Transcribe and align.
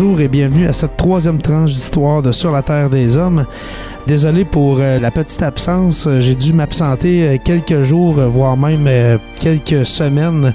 Bonjour 0.00 0.20
et 0.20 0.28
bienvenue 0.28 0.68
à 0.68 0.72
cette 0.72 0.96
troisième 0.96 1.42
tranche 1.42 1.72
d'histoire 1.72 2.22
de 2.22 2.30
Sur 2.30 2.52
la 2.52 2.62
Terre 2.62 2.88
des 2.88 3.16
Hommes. 3.16 3.46
Désolé 4.06 4.44
pour 4.44 4.78
euh, 4.78 5.00
la 5.00 5.10
petite 5.10 5.42
absence, 5.42 6.08
j'ai 6.20 6.36
dû 6.36 6.52
m'absenter 6.52 7.22
euh, 7.22 7.36
quelques 7.42 7.82
jours, 7.82 8.12
voire 8.12 8.56
même 8.56 8.86
euh, 8.86 9.18
quelques 9.40 9.84
semaines 9.84 10.54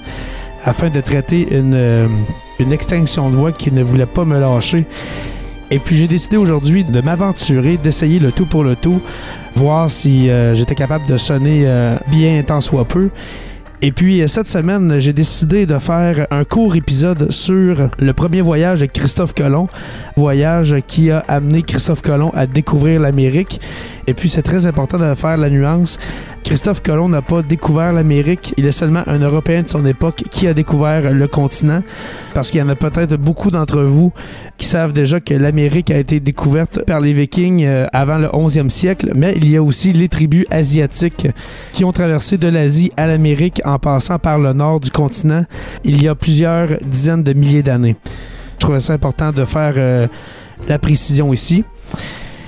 afin 0.64 0.90
de 0.90 1.02
traiter 1.02 1.58
une, 1.58 2.10
une 2.58 2.72
extinction 2.72 3.30
de 3.30 3.36
voix 3.36 3.52
qui 3.52 3.70
ne 3.70 3.84
voulait 3.84 4.06
pas 4.06 4.24
me 4.24 4.40
lâcher. 4.40 4.86
Et 5.72 5.80
puis 5.80 5.98
j'ai 5.98 6.08
décidé 6.08 6.38
aujourd'hui 6.38 6.86
de 6.86 7.02
m'aventurer, 7.02 7.76
d'essayer 7.76 8.20
le 8.20 8.32
tout 8.32 8.46
pour 8.46 8.64
le 8.64 8.78
tout, 8.78 9.02
voir 9.56 9.92
si 9.92 10.30
j'étais 10.54 10.76
capable 10.76 11.06
de 11.06 11.18
sonner 11.18 11.68
bien 12.08 12.42
tant 12.44 12.62
soit 12.62 12.86
peu. 12.86 13.10
Et 13.86 13.92
puis 13.92 14.24
cette 14.30 14.48
semaine, 14.48 14.98
j'ai 15.00 15.12
décidé 15.12 15.66
de 15.66 15.78
faire 15.78 16.26
un 16.32 16.46
court 16.46 16.74
épisode 16.78 17.30
sur 17.34 17.90
le 18.00 18.14
premier 18.14 18.40
voyage 18.40 18.80
de 18.80 18.86
Christophe 18.86 19.34
Colomb, 19.34 19.68
voyage 20.16 20.78
qui 20.88 21.12
a 21.12 21.20
amené 21.28 21.64
Christophe 21.64 22.02
Colomb 22.02 22.32
à 22.34 22.48
découvrir 22.48 23.02
l'Amérique. 23.02 23.60
Et 24.08 24.14
puis 24.14 24.30
c'est 24.30 24.42
très 24.42 24.66
important 24.66 24.98
de 24.98 25.14
faire 25.16 25.36
la 25.36 25.50
nuance. 25.50 26.00
Christophe 26.44 26.84
Colomb 26.84 27.08
n'a 27.08 27.22
pas 27.22 27.42
découvert 27.42 27.94
l'Amérique, 27.94 28.54
il 28.58 28.66
est 28.66 28.74
seulement 28.74 29.04
un 29.08 29.20
Européen 29.20 29.64
de 29.64 29.68
son 29.68 29.86
époque 29.86 30.24
qui 30.30 30.46
a 30.46 30.54
découvert 30.54 31.12
le 31.12 31.28
continent, 31.28 31.82
parce 32.34 32.52
qu'il 32.52 32.60
y 32.60 32.64
en 32.64 32.70
a 32.70 32.76
peut-être 32.76 33.16
beaucoup 33.16 33.50
d'entre 33.50 33.82
vous 33.82 34.12
qui 34.58 34.68
savent 34.68 34.94
déjà 34.94 35.20
que 35.20 35.34
l'Amérique 35.34 35.90
a 35.90 35.98
été 35.98 36.20
découverte 36.20 36.86
par 36.86 37.00
les 37.00 37.14
Vikings 37.14 37.64
euh, 37.64 37.88
avant 37.94 38.18
le 38.18 38.28
11e 38.28 38.70
siècle, 38.70 39.12
mais 39.16 39.34
il 39.38 39.50
y 39.50 39.56
a 39.56 39.64
aussi 39.64 39.94
les 39.94 40.10
tribus 40.10 40.46
asiatiques 40.52 41.28
qui 41.72 41.86
ont 41.86 41.92
traversé 41.92 42.38
de 42.38 42.48
l'Asie 42.50 42.92
à 42.98 43.08
l'Amérique 43.08 43.62
en 43.66 43.73
passant 43.80 44.20
par 44.20 44.40
le 44.40 44.54
nord 44.54 44.80
du 44.80 44.92
continent 44.92 45.46
il 45.84 46.02
y 46.02 46.08
a 46.08 46.16
plusieurs 46.16 46.70
dizaines 46.82 47.24
de 47.24 47.34
milliers 47.34 47.64
d'années. 47.64 47.96
Je 48.54 48.60
trouvais 48.60 48.80
ça 48.80 48.94
important 48.94 49.32
de 49.32 49.46
faire 49.46 49.74
euh, 49.78 50.08
la 50.68 50.80
précision 50.80 51.34
ici. 51.34 51.64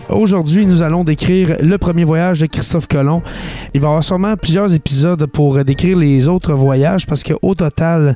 Aujourd'hui, 0.10 0.68
nous 0.68 0.84
allons 0.84 1.04
décrire 1.04 1.58
le 1.62 1.78
premier 1.78 2.04
voyage 2.04 2.40
de 2.40 2.46
Christophe 2.46 2.88
Colomb. 2.88 3.24
Il 3.74 3.82
va 3.82 3.88
y 3.88 3.90
avoir 3.90 4.04
sûrement 4.04 4.36
plusieurs 4.36 4.74
épisodes 4.74 5.26
pour 5.26 5.64
décrire 5.64 5.98
les 5.98 6.30
autres 6.30 6.54
voyages 6.54 7.08
parce 7.08 7.24
qu'au 7.24 7.56
total, 7.56 8.16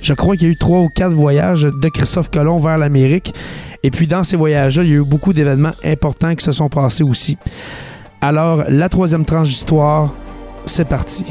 je 0.00 0.14
crois 0.14 0.36
qu'il 0.36 0.46
y 0.46 0.50
a 0.50 0.52
eu 0.52 0.56
trois 0.56 0.78
ou 0.78 0.88
quatre 0.88 1.12
voyages 1.12 1.64
de 1.64 1.88
Christophe 1.88 2.30
Colomb 2.30 2.58
vers 2.58 2.78
l'Amérique. 2.78 3.34
Et 3.82 3.90
puis 3.90 4.06
dans 4.06 4.22
ces 4.22 4.36
voyages-là, 4.36 4.84
il 4.84 4.90
y 4.90 4.92
a 4.92 4.96
eu 4.96 5.04
beaucoup 5.04 5.32
d'événements 5.32 5.74
importants 5.84 6.34
qui 6.34 6.44
se 6.44 6.52
sont 6.52 6.68
passés 6.68 7.04
aussi. 7.04 7.36
Alors, 8.20 8.64
la 8.68 8.88
troisième 8.88 9.24
tranche 9.24 9.48
d'histoire, 9.48 10.14
c'est 10.64 10.86
parti. 10.86 11.24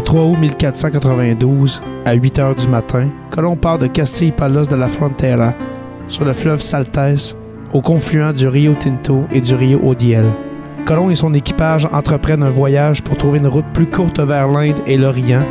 Le 0.00 0.04
3 0.04 0.22
août 0.22 0.38
1492, 0.38 1.82
à 2.06 2.14
8 2.14 2.38
heures 2.38 2.54
du 2.54 2.66
matin, 2.68 3.10
Colomb 3.30 3.56
part 3.56 3.76
de 3.76 3.86
Castille-Palos 3.86 4.64
de 4.64 4.74
la 4.74 4.88
Frontera, 4.88 5.52
sur 6.08 6.24
le 6.24 6.32
fleuve 6.32 6.62
Saltes, 6.62 7.36
au 7.74 7.82
confluent 7.82 8.32
du 8.32 8.48
Rio 8.48 8.72
Tinto 8.72 9.24
et 9.30 9.42
du 9.42 9.54
Rio 9.54 9.78
Odiel. 9.84 10.24
Colomb 10.86 11.10
et 11.10 11.14
son 11.14 11.34
équipage 11.34 11.86
entreprennent 11.92 12.42
un 12.42 12.48
voyage 12.48 13.02
pour 13.02 13.18
trouver 13.18 13.40
une 13.40 13.46
route 13.46 13.66
plus 13.74 13.90
courte 13.90 14.20
vers 14.20 14.48
l'Inde 14.48 14.80
et 14.86 14.96
l'Orient, 14.96 15.44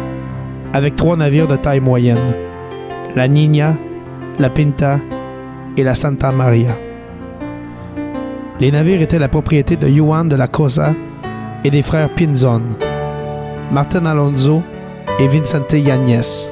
avec 0.73 0.95
trois 0.95 1.15
navires 1.15 1.47
de 1.47 1.55
taille 1.55 1.79
moyenne 1.79 2.33
la 3.15 3.27
Niña, 3.27 3.77
la 4.39 4.49
Pinta 4.49 4.99
et 5.77 5.83
la 5.83 5.93
Santa 5.93 6.31
Maria. 6.31 6.75
Les 8.59 8.71
navires 8.71 9.03
étaient 9.03 9.19
la 9.19 9.29
propriété 9.29 9.75
de 9.75 9.87
Juan 9.87 10.27
de 10.27 10.35
la 10.35 10.47
Cosa 10.47 10.95
et 11.63 11.69
des 11.69 11.83
frères 11.83 12.09
Pinzon. 12.15 12.88
Martin 13.71 14.07
Alonso 14.07 14.63
et 15.19 15.27
Vicente 15.27 15.73
Yáñez. 15.73 16.49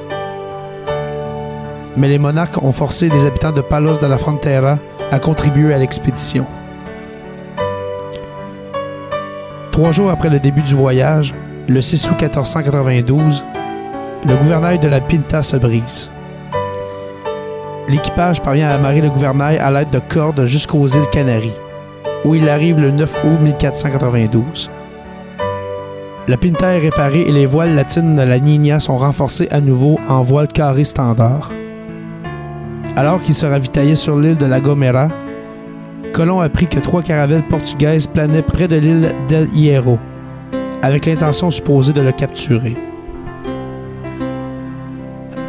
Mais 1.96 2.06
les 2.06 2.18
monarques 2.18 2.62
ont 2.62 2.70
forcé 2.70 3.08
les 3.08 3.26
habitants 3.26 3.50
de 3.50 3.60
Palos 3.60 3.98
de 3.98 4.06
la 4.06 4.18
Frontera 4.18 4.78
à 5.10 5.18
contribuer 5.18 5.74
à 5.74 5.78
l'expédition. 5.78 6.46
Trois 9.72 9.90
jours 9.90 10.10
après 10.10 10.28
le 10.28 10.38
début 10.38 10.62
du 10.62 10.76
voyage, 10.76 11.34
le 11.68 11.80
6 11.80 12.08
août 12.10 12.22
1492, 12.22 13.44
le 14.24 14.36
gouvernail 14.36 14.78
de 14.78 14.88
la 14.88 15.00
Pinta 15.00 15.42
se 15.42 15.56
brise. 15.56 16.12
L'équipage 17.88 18.40
parvient 18.42 18.68
à 18.68 18.74
amarrer 18.74 19.00
le 19.00 19.10
gouvernail 19.10 19.58
à 19.58 19.72
l'aide 19.72 19.88
de 19.88 19.98
cordes 19.98 20.44
jusqu'aux 20.44 20.86
îles 20.86 21.08
Canaries, 21.10 21.56
où 22.24 22.36
il 22.36 22.48
arrive 22.48 22.78
le 22.78 22.92
9 22.92 23.24
août 23.24 23.40
1492. 23.40 24.70
La 26.28 26.36
Pinta 26.36 26.74
est 26.74 26.78
réparée 26.80 27.22
et 27.22 27.32
les 27.32 27.46
voiles 27.46 27.74
latines 27.74 28.14
de 28.14 28.20
la 28.20 28.38
Nina 28.38 28.80
sont 28.80 28.98
renforcées 28.98 29.48
à 29.50 29.62
nouveau 29.62 29.98
en 30.10 30.20
voiles 30.20 30.48
carrées 30.48 30.84
standard. 30.84 31.50
Alors 32.96 33.22
qu'il 33.22 33.34
se 33.34 33.46
ravitaillait 33.46 33.94
sur 33.94 34.18
l'île 34.18 34.36
de 34.36 34.44
la 34.44 34.60
Gomera, 34.60 35.08
Colomb 36.12 36.40
apprit 36.40 36.66
que 36.66 36.80
trois 36.80 37.00
caravelles 37.00 37.46
portugaises 37.46 38.06
planaient 38.06 38.42
près 38.42 38.68
de 38.68 38.76
l'île 38.76 39.14
d'El 39.26 39.48
Hierro, 39.54 39.98
avec 40.82 41.06
l'intention 41.06 41.50
supposée 41.50 41.94
de 41.94 42.02
le 42.02 42.12
capturer. 42.12 42.76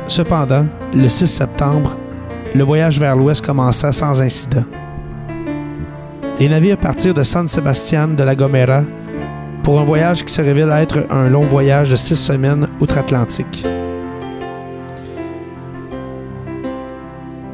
Cependant, 0.07 0.66
le 0.94 1.09
6 1.09 1.28
septembre, 1.28 1.97
le 2.56 2.63
voyage 2.63 3.01
vers 3.01 3.18
l'ouest 3.18 3.45
commença 3.45 3.91
sans 3.91 4.22
incident. 4.22 4.63
Les 6.39 6.47
navires 6.47 6.78
partirent 6.78 7.13
de 7.13 7.23
San 7.23 7.50
Sebastián 7.50 8.16
de 8.16 8.23
la 8.23 8.34
Gomera 8.34 8.84
pour 9.69 9.80
un 9.80 9.84
voyage 9.84 10.25
qui 10.25 10.34
se 10.34 10.41
révèle 10.41 10.72
être 10.72 11.06
un 11.12 11.30
long 11.30 11.46
voyage 11.46 11.91
de 11.91 11.96
six 11.96 12.16
semaines 12.16 12.68
outre-Atlantique. 12.80 13.63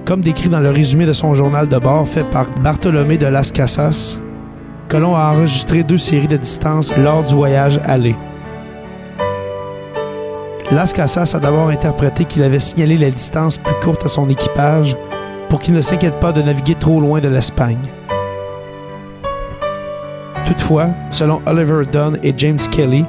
Comme 0.06 0.22
décrit 0.22 0.48
dans 0.48 0.62
le 0.62 0.70
résumé 0.70 1.06
de 1.06 1.12
son 1.12 1.34
journal 1.34 1.68
de 1.68 1.78
bord 1.78 2.08
fait 2.08 2.24
par 2.24 2.50
Bartholomé 2.64 3.18
de 3.18 3.26
Las 3.26 3.52
Casas, 3.52 4.22
Colomb 4.88 5.14
a 5.14 5.34
enregistré 5.34 5.84
deux 5.84 5.98
séries 5.98 6.30
de 6.30 6.38
distances 6.38 6.96
lors 6.96 7.22
du 7.22 7.36
voyage 7.36 7.82
aller. 7.84 8.16
Las 10.72 10.94
Casas 10.94 11.34
a 11.36 11.40
d'abord 11.40 11.68
interprété 11.68 12.24
qu'il 12.24 12.44
avait 12.44 12.60
signalé 12.60 12.96
la 12.96 13.12
distance 13.12 13.58
plus 13.58 13.76
courte 13.84 14.06
à 14.06 14.08
son 14.08 14.30
équipage 14.30 14.96
pour 15.50 15.60
qu'il 15.60 15.74
ne 15.74 15.82
s'inquiète 15.82 16.22
pas 16.22 16.32
de 16.32 16.42
naviguer 16.42 16.76
trop 16.76 17.02
loin 17.02 17.20
de 17.20 17.28
l'Espagne. 17.28 17.90
Toutefois, 20.46 20.90
selon 21.10 21.42
Oliver 21.46 21.82
Dunn 21.92 22.18
et 22.22 22.34
James 22.38 22.60
Kelly, 22.72 23.04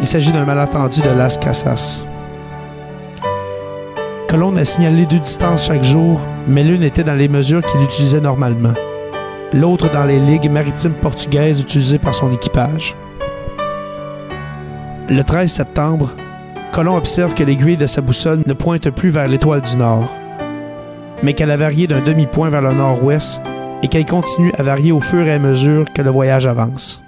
il 0.00 0.06
s'agit 0.06 0.32
d'un 0.32 0.44
malentendu 0.44 1.00
de 1.00 1.10
Las 1.10 1.38
Casas. 1.38 2.04
Colomb 4.28 4.56
a 4.56 4.64
signalé 4.64 5.06
deux 5.06 5.20
distances 5.20 5.66
chaque 5.66 5.84
jour, 5.84 6.20
mais 6.48 6.64
l'une 6.64 6.82
était 6.82 7.04
dans 7.04 7.14
les 7.14 7.28
mesures 7.28 7.64
qu'il 7.64 7.80
utilisait 7.82 8.20
normalement, 8.20 8.74
l'autre 9.54 9.90
dans 9.90 10.04
les 10.04 10.18
ligues 10.18 10.50
maritimes 10.50 10.94
portugaises 10.94 11.60
utilisées 11.60 11.98
par 11.98 12.14
son 12.14 12.32
équipage. 12.32 12.96
Le 15.08 15.22
13 15.22 15.50
septembre, 15.50 16.10
Colomb 16.72 16.96
observe 16.96 17.34
que 17.34 17.44
l'aiguille 17.44 17.76
de 17.76 17.86
sa 17.86 18.00
boussole 18.00 18.42
ne 18.44 18.52
pointe 18.52 18.90
plus 18.90 19.10
vers 19.10 19.28
l'étoile 19.28 19.62
du 19.62 19.76
Nord, 19.76 20.08
mais 21.22 21.32
qu'elle 21.32 21.52
a 21.52 21.56
varié 21.56 21.86
d'un 21.86 22.00
demi-point 22.00 22.50
vers 22.50 22.62
le 22.62 22.72
nord-ouest 22.72 23.40
et 23.82 23.88
qu'elle 23.88 24.04
continue 24.04 24.52
à 24.58 24.62
varier 24.62 24.92
au 24.92 25.00
fur 25.00 25.26
et 25.26 25.32
à 25.34 25.38
mesure 25.38 25.84
que 25.92 26.02
le 26.02 26.10
voyage 26.10 26.46
avance. 26.46 27.02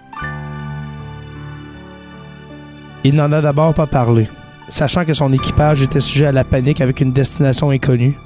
Il 3.04 3.14
n'en 3.14 3.32
a 3.32 3.40
d'abord 3.40 3.74
pas 3.74 3.86
parlé, 3.86 4.28
sachant 4.68 5.04
que 5.04 5.12
son 5.12 5.32
équipage 5.32 5.82
était 5.82 6.00
sujet 6.00 6.26
à 6.26 6.32
la 6.32 6.44
panique 6.44 6.80
avec 6.80 7.00
une 7.00 7.12
destination 7.12 7.70
inconnue. 7.70 8.18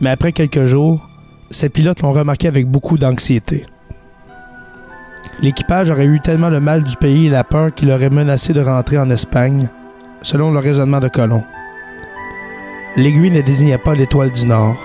Mais 0.00 0.10
après 0.10 0.32
quelques 0.32 0.66
jours, 0.66 1.08
ses 1.50 1.68
pilotes 1.68 2.02
l'ont 2.02 2.12
remarqué 2.12 2.48
avec 2.48 2.66
beaucoup 2.66 2.98
d'anxiété. 2.98 3.66
L'équipage 5.40 5.90
aurait 5.90 6.04
eu 6.04 6.20
tellement 6.20 6.50
le 6.50 6.60
mal 6.60 6.84
du 6.84 6.96
pays 6.96 7.26
et 7.26 7.30
la 7.30 7.44
peur 7.44 7.72
qu'il 7.74 7.90
aurait 7.90 8.10
menacé 8.10 8.52
de 8.52 8.60
rentrer 8.60 8.98
en 8.98 9.10
Espagne, 9.10 9.68
selon 10.20 10.52
le 10.52 10.58
raisonnement 10.58 11.00
de 11.00 11.08
Colomb. 11.08 11.44
L'aiguille 12.96 13.30
ne 13.30 13.40
désignait 13.40 13.78
pas 13.78 13.94
l'étoile 13.94 14.30
du 14.30 14.46
Nord, 14.46 14.76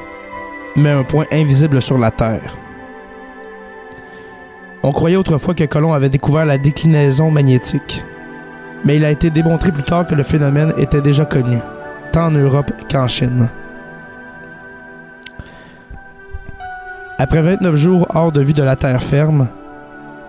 mais 0.78 0.92
un 0.92 1.04
point 1.04 1.26
invisible 1.32 1.82
sur 1.82 1.98
la 1.98 2.12
Terre. 2.12 2.56
On 4.84 4.92
croyait 4.92 5.18
autrefois 5.18 5.54
que 5.54 5.64
Colomb 5.66 5.94
avait 5.94 6.10
découvert 6.10 6.46
la 6.46 6.58
déclinaison 6.58 7.32
magnétique, 7.32 8.06
mais 8.86 8.96
il 8.96 9.04
a 9.04 9.12
été 9.12 9.30
démontré 9.30 9.72
plus 9.72 9.84
tard 9.84 10.06
que 10.06 10.16
le 10.16 10.24
phénomène 10.24 10.74
était 10.78 11.02
déjà 11.02 11.26
connu, 11.26 11.58
tant 12.12 12.28
en 12.28 12.32
Europe 12.32 12.72
qu'en 12.90 13.08
Chine. 13.08 13.50
Après 17.20 17.42
29 17.42 17.76
jours 17.76 18.08
hors 18.14 18.32
de 18.32 18.42
vue 18.42 18.54
de 18.54 18.62
la 18.64 18.76
terre 18.76 19.02
ferme, 19.02 19.48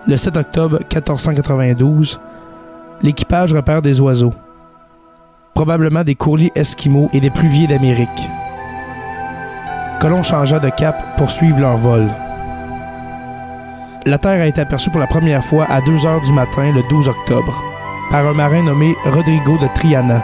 le 0.07 0.17
7 0.17 0.37
octobre 0.37 0.79
1492, 0.79 2.19
l'équipage 3.03 3.53
repère 3.53 3.81
des 3.81 4.01
oiseaux. 4.01 4.33
probablement 5.53 6.05
des 6.05 6.15
courliers 6.15 6.53
esquimaux 6.55 7.09
et 7.11 7.19
des 7.19 7.29
pluviers 7.29 7.67
d'Amérique. 7.67 8.29
Colomb 9.99 10.23
changea 10.23 10.59
de 10.59 10.69
cap 10.69 11.17
pour 11.17 11.29
suivre 11.29 11.59
leur 11.59 11.75
vol. 11.75 12.07
La 14.05 14.17
Terre 14.17 14.41
a 14.41 14.47
été 14.47 14.61
aperçue 14.61 14.89
pour 14.89 14.99
la 15.01 15.07
première 15.07 15.43
fois 15.43 15.65
à 15.69 15.81
2 15.81 16.05
heures 16.05 16.21
du 16.21 16.31
matin 16.31 16.71
le 16.73 16.83
12 16.89 17.09
octobre 17.09 17.61
par 18.09 18.25
un 18.25 18.33
marin 18.33 18.63
nommé 18.63 18.95
Rodrigo 19.03 19.57
de 19.57 19.67
Triana 19.75 20.23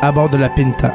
à 0.00 0.10
bord 0.12 0.30
de 0.30 0.38
la 0.38 0.48
Pinta. 0.48 0.94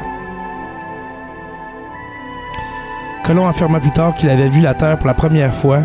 Colomb 3.22 3.46
affirma 3.46 3.78
plus 3.78 3.92
tard 3.92 4.16
qu'il 4.16 4.30
avait 4.30 4.48
vu 4.48 4.60
la 4.60 4.74
Terre 4.74 4.98
pour 4.98 5.06
la 5.06 5.14
première 5.14 5.54
fois 5.54 5.82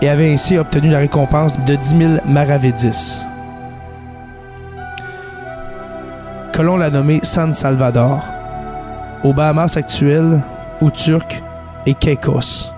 et 0.00 0.08
avait 0.08 0.32
ainsi 0.32 0.56
obtenu 0.56 0.88
la 0.88 0.98
récompense 0.98 1.60
de 1.60 1.74
10 1.74 1.88
000 1.98 2.12
maravedis. 2.24 3.22
Colomb 6.54 6.78
l'a 6.78 6.88
nommé 6.88 7.20
San 7.22 7.52
Salvador, 7.52 8.24
aux 9.22 9.34
Bahamas 9.34 9.76
actuelles, 9.76 10.40
ou 10.84 10.90
turc 10.90 11.42
et 11.86 11.94
Caicos. 11.94 12.70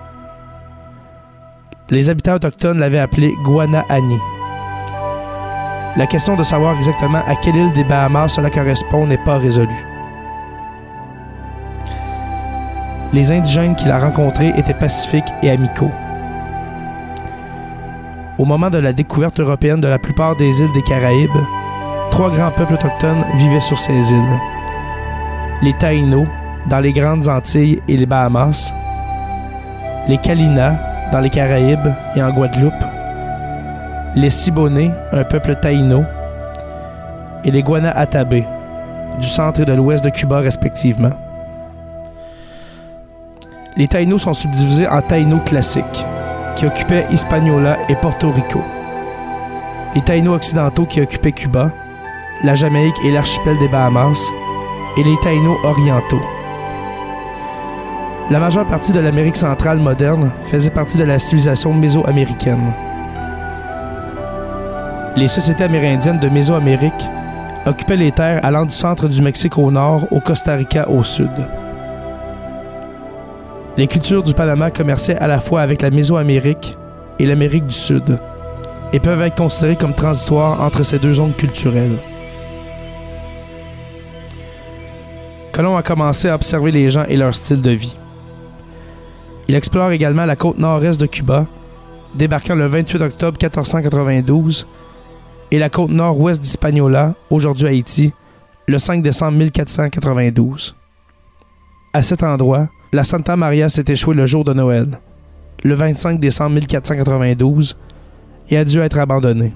Les 1.89 2.09
habitants 2.09 2.35
autochtones 2.35 2.79
l'avaient 2.79 2.99
appelé 2.99 3.33
Guanahani. 3.43 4.17
La 5.97 6.07
question 6.07 6.37
de 6.37 6.43
savoir 6.43 6.77
exactement 6.77 7.21
à 7.27 7.35
quelle 7.35 7.57
île 7.57 7.73
des 7.73 7.83
Bahamas 7.83 8.29
cela 8.29 8.49
correspond 8.49 9.05
n'est 9.07 9.23
pas 9.25 9.37
résolue. 9.37 9.85
Les 13.11 13.31
indigènes 13.31 13.75
qu'il 13.75 13.91
a 13.91 13.99
rencontrés 13.99 14.53
étaient 14.55 14.73
pacifiques 14.73 15.33
et 15.43 15.49
amicaux. 15.49 15.91
Au 18.37 18.45
moment 18.45 18.69
de 18.69 18.77
la 18.77 18.93
découverte 18.93 19.39
européenne 19.39 19.81
de 19.81 19.87
la 19.87 19.99
plupart 19.99 20.37
des 20.37 20.61
îles 20.61 20.71
des 20.73 20.83
Caraïbes, 20.83 21.43
trois 22.11 22.29
grands 22.29 22.51
peuples 22.51 22.75
autochtones 22.75 23.25
vivaient 23.35 23.59
sur 23.59 23.77
ces 23.77 24.13
îles. 24.13 24.39
Les 25.61 25.73
Taïnos, 25.73 26.27
dans 26.69 26.79
les 26.79 26.93
Grandes 26.93 27.27
Antilles 27.27 27.81
et 27.87 27.97
les 27.97 28.05
Bahamas, 28.05 28.73
les 30.07 30.17
Kalinas, 30.17 30.75
dans 31.11 31.19
les 31.19 31.29
Caraïbes 31.29 31.93
et 32.15 32.21
en 32.21 32.31
Guadeloupe, 32.31 32.83
les 34.15 34.29
Siboney, 34.29 34.91
un 35.11 35.23
peuple 35.23 35.55
taïno, 35.55 36.03
et 37.45 37.51
les 37.51 37.63
Guana-Atabé, 37.63 38.45
du 39.19 39.27
centre 39.27 39.61
et 39.61 39.65
de 39.65 39.73
l'ouest 39.73 40.03
de 40.03 40.09
Cuba 40.09 40.39
respectivement. 40.39 41.13
Les 43.77 43.87
Taïnos 43.87 44.23
sont 44.23 44.33
subdivisés 44.33 44.87
en 44.87 45.01
Taïnos 45.01 45.43
classiques, 45.45 46.05
qui 46.55 46.65
occupaient 46.65 47.05
Hispaniola 47.11 47.77
et 47.89 47.95
Porto 47.95 48.31
Rico. 48.31 48.61
Les 49.95 50.01
Taïnos 50.01 50.35
occidentaux 50.35 50.85
qui 50.85 50.99
occupaient 50.99 51.31
Cuba, 51.31 51.71
la 52.43 52.55
Jamaïque 52.55 52.97
et 53.05 53.11
l'archipel 53.11 53.57
des 53.59 53.67
Bahamas, 53.69 54.19
et 54.97 55.03
les 55.03 55.17
Taïnos 55.21 55.57
orientaux. 55.63 56.36
La 58.29 58.39
majeure 58.39 58.67
partie 58.67 58.91
de 58.91 58.99
l'Amérique 58.99 59.37
centrale 59.37 59.79
moderne 59.79 60.31
faisait 60.41 60.69
partie 60.69 60.97
de 60.97 61.05
la 61.05 61.17
civilisation 61.17 61.73
mésoaméricaine. 61.73 62.73
Les 65.15 65.29
sociétés 65.29 65.63
amérindiennes 65.63 66.19
de 66.19 66.27
Mésoamérique 66.27 67.09
occupaient 67.65 67.95
les 67.95 68.11
terres 68.11 68.43
allant 68.43 68.65
du 68.65 68.73
centre 68.73 69.07
du 69.07 69.21
Mexique 69.21 69.57
au 69.57 69.71
nord 69.71 70.07
au 70.11 70.19
Costa 70.19 70.55
Rica 70.55 70.89
au 70.89 71.03
sud. 71.03 71.31
Les 73.77 73.87
cultures 73.87 74.23
du 74.23 74.33
Panama 74.33 74.71
commerçaient 74.71 75.17
à 75.17 75.27
la 75.27 75.39
fois 75.39 75.61
avec 75.61 75.81
la 75.81 75.89
Mésoamérique 75.89 76.77
et 77.19 77.25
l'Amérique 77.25 77.67
du 77.67 77.75
Sud 77.75 78.19
et 78.91 78.99
peuvent 78.99 79.21
être 79.21 79.35
considérées 79.35 79.77
comme 79.77 79.93
transitoires 79.93 80.61
entre 80.61 80.83
ces 80.83 80.99
deux 80.99 81.13
zones 81.13 81.33
culturelles. 81.33 81.97
Colomb 85.53 85.77
a 85.77 85.81
commencé 85.81 86.27
à 86.27 86.35
observer 86.35 86.71
les 86.71 86.89
gens 86.89 87.05
et 87.07 87.15
leur 87.15 87.33
style 87.33 87.61
de 87.61 87.71
vie. 87.71 87.95
Il 89.47 89.55
explore 89.55 89.91
également 89.91 90.25
la 90.25 90.35
côte 90.35 90.57
nord-est 90.57 90.99
de 90.99 91.05
Cuba, 91.05 91.45
débarquant 92.15 92.55
le 92.55 92.65
28 92.65 93.01
octobre 93.01 93.37
1492, 93.41 94.67
et 95.51 95.59
la 95.59 95.69
côte 95.69 95.91
nord-ouest 95.91 96.41
d'Hispaniola, 96.41 97.13
aujourd'hui 97.29 97.67
Haïti, 97.67 98.11
le 98.67 98.79
5 98.79 99.01
décembre 99.01 99.37
1492. 99.37 100.75
À 101.93 102.03
cet 102.03 102.23
endroit, 102.23 102.67
la 102.91 103.05
Santa 103.05 103.37
Maria 103.37 103.69
s'est 103.69 103.85
échouée 103.87 104.15
le 104.15 104.25
jour 104.25 104.43
de 104.43 104.53
Noël, 104.53 104.99
le 105.63 105.73
25 105.73 106.19
décembre 106.19 106.55
1492, 106.55 107.77
et 108.49 108.57
a 108.57 108.65
dû 108.65 108.79
être 108.79 108.99
abandonnée. 108.99 109.53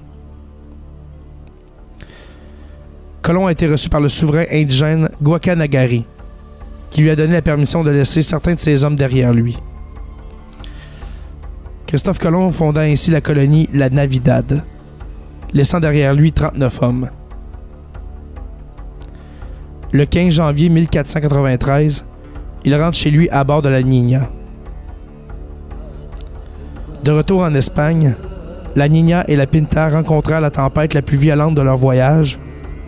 Colomb 3.20 3.46
a 3.46 3.52
été 3.52 3.66
reçu 3.68 3.88
par 3.88 4.00
le 4.00 4.08
souverain 4.08 4.44
indigène 4.50 5.10
Guacanagari, 5.22 6.04
qui 6.90 7.02
lui 7.02 7.10
a 7.10 7.16
donné 7.16 7.34
la 7.34 7.42
permission 7.42 7.84
de 7.84 7.90
laisser 7.90 8.22
certains 8.22 8.54
de 8.54 8.60
ses 8.60 8.84
hommes 8.84 8.96
derrière 8.96 9.32
lui. 9.32 9.58
Christophe 11.92 12.20
Colomb 12.20 12.50
fonda 12.52 12.80
ainsi 12.80 13.10
la 13.10 13.20
colonie 13.20 13.68
La 13.74 13.90
Navidad, 13.90 14.64
laissant 15.52 15.78
derrière 15.78 16.14
lui 16.14 16.32
39 16.32 16.82
hommes. 16.82 17.10
Le 19.92 20.06
15 20.06 20.32
janvier 20.32 20.70
1493, 20.70 22.06
il 22.64 22.74
rentre 22.76 22.96
chez 22.96 23.10
lui 23.10 23.28
à 23.28 23.44
bord 23.44 23.60
de 23.60 23.68
la 23.68 23.82
Nina. 23.82 24.30
De 27.04 27.10
retour 27.10 27.42
en 27.42 27.52
Espagne, 27.52 28.14
la 28.74 28.88
Nina 28.88 29.26
et 29.28 29.36
la 29.36 29.46
Pinta 29.46 29.90
rencontrèrent 29.90 30.40
la 30.40 30.50
tempête 30.50 30.94
la 30.94 31.02
plus 31.02 31.18
violente 31.18 31.56
de 31.56 31.60
leur 31.60 31.76
voyage 31.76 32.38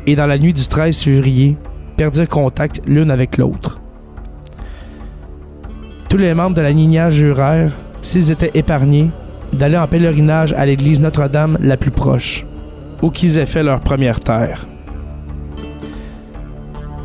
et 0.06 0.16
dans 0.16 0.24
la 0.24 0.38
nuit 0.38 0.54
du 0.54 0.66
13 0.66 1.02
février, 1.02 1.58
perdirent 1.98 2.26
contact 2.26 2.80
l'une 2.86 3.10
avec 3.10 3.36
l'autre. 3.36 3.82
Tous 6.08 6.16
les 6.16 6.32
membres 6.32 6.56
de 6.56 6.62
la 6.62 6.72
Nina 6.72 7.10
jurèrent, 7.10 7.72
s'ils 8.04 8.30
étaient 8.30 8.50
épargnés, 8.54 9.10
d'aller 9.52 9.78
en 9.78 9.86
pèlerinage 9.86 10.52
à 10.52 10.66
l'église 10.66 11.00
Notre-Dame 11.00 11.58
la 11.60 11.76
plus 11.76 11.90
proche, 11.90 12.44
où 13.02 13.10
qu'ils 13.10 13.38
aient 13.38 13.46
fait 13.46 13.62
leur 13.62 13.80
première 13.80 14.20
terre. 14.20 14.66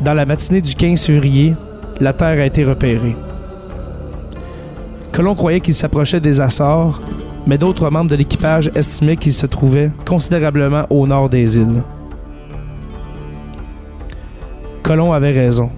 Dans 0.02 0.14
la 0.14 0.26
matinée 0.26 0.60
du 0.60 0.74
15 0.74 1.04
février, 1.04 1.54
la 2.00 2.12
terre 2.12 2.40
a 2.40 2.46
été 2.46 2.64
repérée. 2.64 3.16
Colomb 5.12 5.34
croyait 5.34 5.60
qu'il 5.60 5.74
s'approchait 5.74 6.20
des 6.20 6.40
Açores, 6.40 7.00
mais 7.46 7.58
d'autres 7.58 7.90
membres 7.90 8.10
de 8.10 8.16
l'équipage 8.16 8.70
estimaient 8.74 9.16
qu'il 9.16 9.32
se 9.32 9.46
trouvait 9.46 9.90
considérablement 10.06 10.86
au 10.90 11.06
nord 11.06 11.28
des 11.28 11.58
îles. 11.58 11.82
Colomb 14.82 15.12
avait 15.12 15.30
raison. 15.30 15.70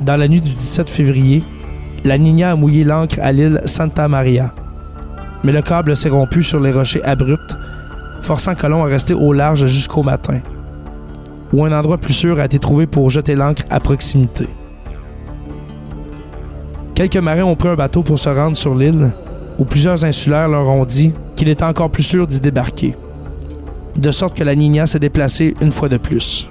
Dans 0.00 0.16
la 0.16 0.28
nuit 0.28 0.40
du 0.40 0.54
17 0.54 0.90
février, 0.90 1.42
la 2.04 2.18
Nina 2.18 2.52
a 2.52 2.56
mouillé 2.56 2.84
l'ancre 2.84 3.18
à 3.22 3.32
l'île 3.32 3.60
Santa 3.64 4.08
Maria. 4.08 4.52
Mais 5.44 5.52
le 5.52 5.62
câble 5.62 5.96
s'est 5.96 6.08
rompu 6.08 6.42
sur 6.42 6.60
les 6.60 6.72
rochers 6.72 7.02
abrupts, 7.04 7.56
forçant 8.20 8.54
Colomb 8.54 8.84
à 8.84 8.86
rester 8.86 9.14
au 9.14 9.32
large 9.32 9.66
jusqu'au 9.66 10.02
matin, 10.02 10.40
où 11.52 11.64
un 11.64 11.76
endroit 11.76 11.98
plus 11.98 12.12
sûr 12.12 12.38
a 12.38 12.44
été 12.44 12.58
trouvé 12.58 12.86
pour 12.86 13.10
jeter 13.10 13.34
l'ancre 13.34 13.62
à 13.70 13.80
proximité. 13.80 14.46
Quelques 16.94 17.16
marins 17.16 17.44
ont 17.44 17.56
pris 17.56 17.68
un 17.68 17.74
bateau 17.74 18.02
pour 18.02 18.18
se 18.18 18.28
rendre 18.28 18.56
sur 18.56 18.74
l'île, 18.74 19.10
où 19.58 19.64
plusieurs 19.64 20.04
insulaires 20.04 20.48
leur 20.48 20.68
ont 20.68 20.84
dit 20.84 21.12
qu'il 21.36 21.48
était 21.48 21.64
encore 21.64 21.90
plus 21.90 22.02
sûr 22.02 22.26
d'y 22.26 22.40
débarquer, 22.40 22.94
de 23.96 24.10
sorte 24.10 24.36
que 24.36 24.44
la 24.44 24.54
Nina 24.54 24.86
s'est 24.86 24.98
déplacée 24.98 25.54
une 25.60 25.72
fois 25.72 25.88
de 25.88 25.96
plus. 25.96 26.48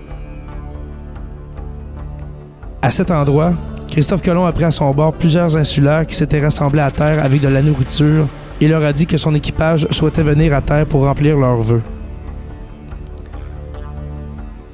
À 2.81 2.89
cet 2.89 3.12
endroit, 3.12 3.53
Christophe 3.91 4.21
Colomb 4.21 4.45
a 4.45 4.53
pris 4.53 4.63
à 4.63 4.71
son 4.71 4.89
bord 4.91 5.12
plusieurs 5.12 5.57
insulaires 5.57 6.07
qui 6.07 6.15
s'étaient 6.15 6.39
rassemblés 6.39 6.79
à 6.79 6.91
terre 6.91 7.21
avec 7.25 7.41
de 7.41 7.50
la 7.50 7.62
nourriture 7.62 8.25
et 8.62 8.69
leur 8.69 8.86
a 8.86 8.93
dit 8.93 9.05
que 9.05 9.17
son 9.17 9.36
équipage 9.36 9.86
souhaitait 9.91 10.24
venir 10.24 10.55
à 10.55 10.62
terre 10.62 10.86
pour 10.86 11.01
remplir 11.01 11.38
leurs 11.38 11.62
vœux. 11.62 11.81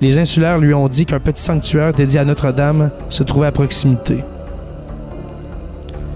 Les 0.02 0.20
insulaires 0.20 0.60
lui 0.60 0.76
ont 0.76 0.88
dit 0.88 1.08
qu'un 1.08 1.20
petit 1.20 1.42
sanctuaire 1.42 1.94
dédié 1.94 2.20
à 2.20 2.26
Notre-Dame 2.26 2.92
se 3.10 3.24
trouvait 3.24 3.48
à 3.48 3.52
proximité. 3.52 4.24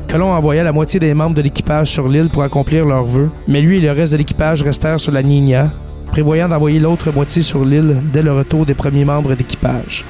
Colomb 0.07 0.33
envoya 0.33 0.63
la 0.63 0.71
moitié 0.71 0.99
des 0.99 1.15
membres 1.15 1.35
de 1.35 1.41
l'équipage 1.41 1.89
sur 1.89 2.07
l'île 2.07 2.29
pour 2.29 2.43
accomplir 2.43 2.85
leurs 2.85 3.05
vœux, 3.05 3.31
mais 3.47 3.61
lui 3.61 3.79
et 3.79 3.81
le 3.81 3.93
reste 3.93 4.13
de 4.13 4.19
l'équipage 4.19 4.61
restèrent 4.61 4.99
sur 4.99 5.11
la 5.11 5.23
Nina, 5.23 5.71
prévoyant 6.11 6.49
d'envoyer 6.49 6.77
l'autre 6.77 7.11
moitié 7.11 7.41
sur 7.41 7.65
l'île 7.65 7.95
dès 8.13 8.21
le 8.21 8.31
retour 8.31 8.67
des 8.67 8.75
premiers 8.75 9.05
membres 9.05 9.33
d'équipage. 9.33 10.05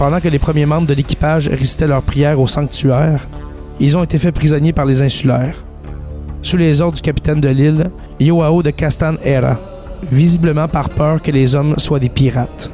Pendant 0.00 0.18
que 0.18 0.28
les 0.28 0.38
premiers 0.38 0.64
membres 0.64 0.86
de 0.86 0.94
l'équipage 0.94 1.50
récitaient 1.50 1.86
leurs 1.86 2.00
prières 2.00 2.40
au 2.40 2.46
sanctuaire, 2.46 3.28
ils 3.80 3.98
ont 3.98 4.02
été 4.02 4.16
faits 4.16 4.34
prisonniers 4.34 4.72
par 4.72 4.86
les 4.86 5.02
insulaires, 5.02 5.62
sous 6.40 6.56
les 6.56 6.80
ordres 6.80 6.96
du 6.96 7.02
capitaine 7.02 7.38
de 7.38 7.50
l'île, 7.50 7.90
Yoao 8.18 8.62
de 8.62 8.70
Castan 8.70 9.16
Era, 9.22 9.58
visiblement 10.10 10.68
par 10.68 10.88
peur 10.88 11.20
que 11.20 11.30
les 11.30 11.54
hommes 11.54 11.74
soient 11.76 11.98
des 11.98 12.08
pirates. 12.08 12.70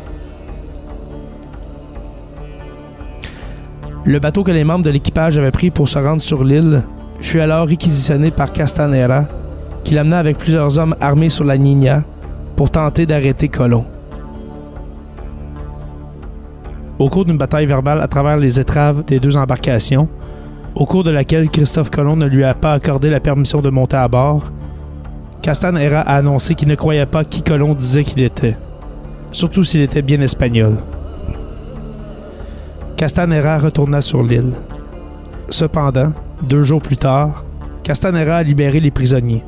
Le 4.04 4.20
bateau 4.20 4.44
que 4.44 4.52
les 4.52 4.62
membres 4.62 4.84
de 4.84 4.90
l'équipage 4.90 5.36
avaient 5.36 5.50
pris 5.50 5.72
pour 5.72 5.88
se 5.88 5.98
rendre 5.98 6.22
sur 6.22 6.44
l'île 6.44 6.84
fut 7.20 7.40
alors 7.40 7.66
réquisitionné 7.66 8.30
par 8.30 8.52
Castanera, 8.52 9.24
qui 9.82 9.94
l'amena 9.94 10.20
avec 10.20 10.38
plusieurs 10.38 10.78
hommes 10.78 10.94
armés 11.00 11.30
sur 11.30 11.42
la 11.42 11.58
Nina 11.58 12.04
pour 12.54 12.70
tenter 12.70 13.04
d'arrêter 13.04 13.48
Colomb. 13.48 13.84
Au 16.98 17.08
cours 17.08 17.24
d'une 17.24 17.38
bataille 17.38 17.66
verbale 17.66 18.00
à 18.00 18.08
travers 18.08 18.36
les 18.36 18.58
étraves 18.58 19.04
des 19.04 19.20
deux 19.20 19.36
embarcations, 19.36 20.08
au 20.74 20.86
cours 20.86 21.04
de 21.04 21.10
laquelle 21.10 21.48
Christophe 21.48 21.90
Colomb 21.90 22.16
ne 22.16 22.26
lui 22.26 22.44
a 22.44 22.54
pas 22.54 22.74
accordé 22.74 23.10
la 23.10 23.20
permission 23.20 23.60
de 23.60 23.70
monter 23.70 23.96
à 23.96 24.08
bord, 24.08 24.52
Castanera 25.42 26.00
a 26.00 26.16
annoncé 26.16 26.54
qu'il 26.54 26.68
ne 26.68 26.74
croyait 26.74 27.06
pas 27.06 27.24
qui 27.24 27.42
Colomb 27.42 27.74
disait 27.74 28.04
qu'il 28.04 28.22
était, 28.22 28.56
surtout 29.32 29.64
s'il 29.64 29.80
était 29.80 30.02
bien 30.02 30.20
espagnol. 30.20 30.78
Castanera 32.96 33.58
retourna 33.58 34.00
sur 34.00 34.22
l'île. 34.22 34.52
Cependant, 35.50 36.12
deux 36.42 36.62
jours 36.62 36.82
plus 36.82 36.96
tard, 36.96 37.44
Castanera 37.82 38.38
a 38.38 38.42
libéré 38.42 38.80
les 38.80 38.90
prisonniers. 38.90 39.44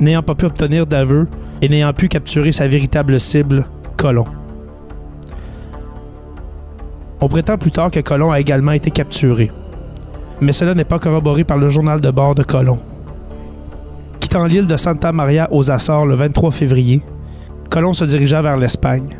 N'ayant 0.00 0.22
pas 0.22 0.34
pu 0.34 0.46
obtenir 0.46 0.86
d'aveu 0.86 1.28
et 1.62 1.68
n'ayant 1.68 1.92
pu 1.92 2.08
capturer 2.08 2.50
sa 2.50 2.66
véritable 2.66 3.20
cible, 3.20 3.66
Colomb. 3.96 4.26
On 7.20 7.28
prétend 7.28 7.56
plus 7.56 7.70
tard 7.70 7.90
que 7.90 8.00
Colomb 8.00 8.32
a 8.32 8.40
également 8.40 8.72
été 8.72 8.90
capturé, 8.90 9.50
mais 10.40 10.52
cela 10.52 10.74
n'est 10.74 10.84
pas 10.84 10.98
corroboré 10.98 11.44
par 11.44 11.58
le 11.58 11.68
journal 11.68 12.00
de 12.00 12.10
bord 12.10 12.34
de 12.34 12.42
Colomb. 12.42 12.80
Quittant 14.20 14.46
l'île 14.46 14.66
de 14.66 14.76
Santa 14.76 15.12
Maria 15.12 15.48
aux 15.52 15.70
Açores 15.70 16.06
le 16.06 16.14
23 16.14 16.50
février, 16.50 17.02
Colomb 17.70 17.92
se 17.92 18.04
dirigea 18.04 18.42
vers 18.42 18.56
l'Espagne. 18.56 19.16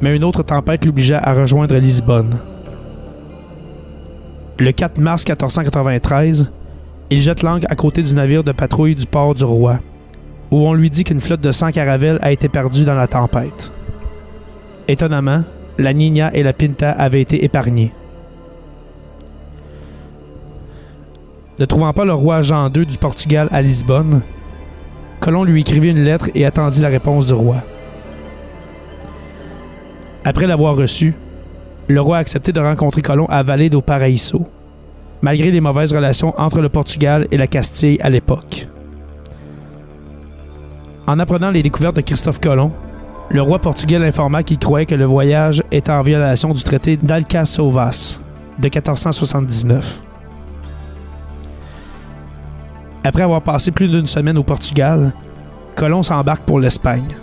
Mais 0.00 0.16
une 0.16 0.24
autre 0.24 0.42
tempête 0.42 0.84
l'obligea 0.84 1.18
à 1.22 1.34
rejoindre 1.34 1.76
Lisbonne. 1.76 2.38
Le 4.58 4.72
4 4.72 4.98
mars 4.98 5.22
1493, 5.26 6.50
il 7.10 7.20
jette 7.20 7.42
l'angle 7.42 7.66
à 7.68 7.76
côté 7.76 8.02
du 8.02 8.14
navire 8.14 8.42
de 8.42 8.52
patrouille 8.52 8.94
du 8.94 9.06
port 9.06 9.34
du 9.34 9.44
Roi, 9.44 9.78
où 10.50 10.66
on 10.66 10.72
lui 10.72 10.90
dit 10.90 11.04
qu'une 11.04 11.20
flotte 11.20 11.40
de 11.40 11.52
100 11.52 11.72
caravelles 11.72 12.18
a 12.22 12.32
été 12.32 12.48
perdue 12.48 12.84
dans 12.84 12.94
la 12.94 13.06
tempête. 13.06 13.70
Étonnamment, 14.88 15.42
la 15.78 15.92
Nina 15.92 16.34
et 16.34 16.42
la 16.42 16.52
Pinta 16.52 16.90
avaient 16.90 17.20
été 17.20 17.44
épargnées. 17.44 17.92
Ne 21.58 21.64
trouvant 21.64 21.92
pas 21.92 22.04
le 22.04 22.12
roi 22.12 22.42
Jean 22.42 22.70
II 22.70 22.84
du 22.84 22.98
Portugal 22.98 23.48
à 23.50 23.62
Lisbonne, 23.62 24.22
Colomb 25.20 25.44
lui 25.44 25.62
écrivit 25.62 25.90
une 25.90 26.04
lettre 26.04 26.30
et 26.34 26.44
attendit 26.44 26.80
la 26.80 26.88
réponse 26.88 27.26
du 27.26 27.32
roi. 27.32 27.56
Après 30.24 30.46
l'avoir 30.46 30.76
reçu, 30.76 31.14
le 31.88 32.00
roi 32.00 32.18
a 32.18 32.22
de 32.24 32.60
rencontrer 32.60 33.00
Colomb 33.00 33.26
à 33.26 33.42
Vallée 33.42 33.70
do 33.70 33.80
Paraíso, 33.80 34.46
malgré 35.22 35.50
les 35.50 35.60
mauvaises 35.60 35.92
relations 35.92 36.34
entre 36.36 36.60
le 36.60 36.68
Portugal 36.68 37.26
et 37.30 37.36
la 37.36 37.46
Castille 37.46 37.98
à 38.02 38.10
l'époque. 38.10 38.68
En 41.06 41.18
apprenant 41.18 41.50
les 41.50 41.62
découvertes 41.62 41.96
de 41.96 42.00
Christophe 42.02 42.40
Colomb, 42.40 42.72
le 43.30 43.42
roi 43.42 43.58
portugais 43.58 43.96
informa 43.96 44.42
qu'il 44.42 44.58
croyait 44.58 44.86
que 44.86 44.94
le 44.94 45.04
voyage 45.04 45.62
était 45.72 45.90
en 45.90 46.02
violation 46.02 46.54
du 46.54 46.62
traité 46.62 46.96
d'Alcaçovas 46.96 48.20
de 48.58 48.64
1479. 48.64 50.00
Après 53.04 53.22
avoir 53.22 53.42
passé 53.42 53.70
plus 53.70 53.88
d'une 53.88 54.06
semaine 54.06 54.38
au 54.38 54.42
Portugal, 54.42 55.12
Colomb 55.74 56.02
s'embarque 56.02 56.42
pour 56.42 56.60
l'Espagne. 56.60 57.16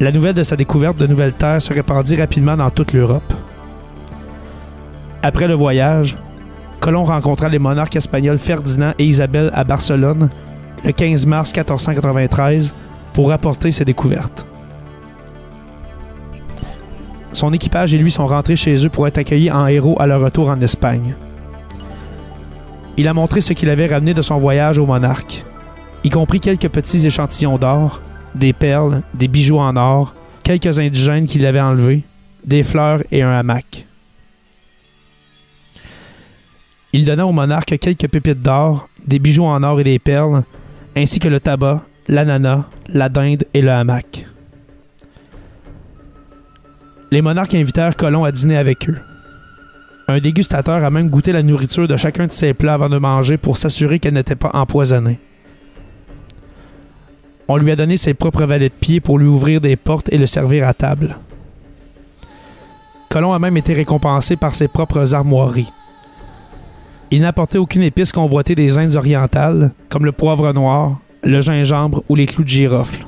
La 0.00 0.12
nouvelle 0.12 0.34
de 0.34 0.42
sa 0.42 0.56
découverte 0.56 0.96
de 0.96 1.06
nouvelles 1.06 1.32
terres 1.32 1.60
se 1.60 1.72
répandit 1.74 2.16
rapidement 2.16 2.56
dans 2.56 2.70
toute 2.70 2.92
l'Europe. 2.92 3.32
Après 5.22 5.48
le 5.48 5.54
voyage, 5.54 6.16
Colomb 6.80 7.04
rencontra 7.04 7.48
les 7.48 7.58
monarques 7.58 7.96
espagnols 7.96 8.38
Ferdinand 8.38 8.92
et 8.98 9.04
Isabelle 9.04 9.50
à 9.52 9.64
Barcelone 9.64 10.30
le 10.84 10.92
15 10.92 11.26
mars 11.26 11.52
1493 11.52 12.72
pour 13.12 13.28
rapporter 13.28 13.70
ses 13.70 13.84
découvertes. 13.84 14.46
Son 17.32 17.52
équipage 17.52 17.94
et 17.94 17.98
lui 17.98 18.10
sont 18.10 18.26
rentrés 18.26 18.56
chez 18.56 18.84
eux 18.84 18.88
pour 18.88 19.06
être 19.06 19.18
accueillis 19.18 19.50
en 19.50 19.66
héros 19.66 19.96
à 20.00 20.06
leur 20.06 20.20
retour 20.20 20.48
en 20.48 20.60
Espagne. 20.60 21.14
Il 22.96 23.06
a 23.06 23.14
montré 23.14 23.40
ce 23.40 23.52
qu'il 23.52 23.70
avait 23.70 23.86
ramené 23.86 24.12
de 24.12 24.22
son 24.22 24.38
voyage 24.38 24.78
au 24.78 24.86
monarque, 24.86 25.44
y 26.02 26.10
compris 26.10 26.40
quelques 26.40 26.68
petits 26.68 27.06
échantillons 27.06 27.58
d'or, 27.58 28.00
des 28.34 28.52
perles, 28.52 29.02
des 29.14 29.28
bijoux 29.28 29.58
en 29.58 29.76
or, 29.76 30.14
quelques 30.42 30.80
indigènes 30.80 31.26
qu'il 31.26 31.46
avait 31.46 31.60
enlevés, 31.60 32.02
des 32.44 32.62
fleurs 32.62 33.02
et 33.12 33.22
un 33.22 33.30
hamac. 33.30 33.86
Il 36.92 37.04
donna 37.04 37.26
au 37.26 37.32
monarque 37.32 37.78
quelques 37.78 38.08
pépites 38.08 38.42
d'or, 38.42 38.88
des 39.06 39.18
bijoux 39.18 39.44
en 39.44 39.62
or 39.62 39.78
et 39.80 39.84
des 39.84 39.98
perles, 39.98 40.42
ainsi 40.96 41.20
que 41.20 41.28
le 41.28 41.38
tabac, 41.38 41.82
l'ananas, 42.08 42.64
la 42.88 43.08
dinde 43.08 43.44
et 43.52 43.60
le 43.60 43.70
hamac. 43.70 44.26
Les 47.10 47.22
monarques 47.22 47.54
invitèrent 47.54 47.96
Colomb 47.96 48.24
à 48.24 48.32
dîner 48.32 48.56
avec 48.56 48.88
eux. 48.88 48.98
Un 50.08 50.18
dégustateur 50.18 50.82
a 50.82 50.90
même 50.90 51.10
goûté 51.10 51.32
la 51.32 51.42
nourriture 51.42 51.86
de 51.86 51.96
chacun 51.96 52.26
de 52.26 52.32
ses 52.32 52.54
plats 52.54 52.74
avant 52.74 52.88
de 52.88 52.96
manger 52.96 53.36
pour 53.36 53.58
s'assurer 53.58 53.98
qu'elle 53.98 54.14
n'était 54.14 54.34
pas 54.34 54.50
empoisonnée. 54.54 55.18
On 57.46 57.56
lui 57.56 57.70
a 57.70 57.76
donné 57.76 57.96
ses 57.96 58.14
propres 58.14 58.44
valets 58.44 58.70
de 58.70 58.74
pied 58.74 59.00
pour 59.00 59.18
lui 59.18 59.26
ouvrir 59.26 59.60
des 59.60 59.76
portes 59.76 60.10
et 60.12 60.18
le 60.18 60.26
servir 60.26 60.66
à 60.66 60.74
table. 60.74 61.16
Colomb 63.10 63.32
a 63.32 63.38
même 63.38 63.56
été 63.56 63.74
récompensé 63.74 64.36
par 64.36 64.54
ses 64.54 64.68
propres 64.68 65.14
armoiries. 65.14 65.70
Il 67.10 67.22
n'apportait 67.22 67.56
aucune 67.56 67.82
épice 67.82 68.12
convoitée 68.12 68.54
des 68.54 68.78
Indes 68.78 68.96
orientales, 68.96 69.72
comme 69.88 70.04
le 70.04 70.12
poivre 70.12 70.52
noir, 70.52 70.98
le 71.28 71.42
gingembre 71.42 72.02
ou 72.08 72.14
les 72.14 72.24
clous 72.24 72.42
de 72.42 72.48
girofle, 72.48 73.04